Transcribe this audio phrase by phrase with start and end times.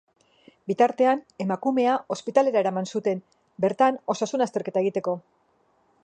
[0.69, 3.21] Bitartean, emakumea ospitalera eraman zuten,
[3.67, 5.15] bertan osasun-azterketa egiteko.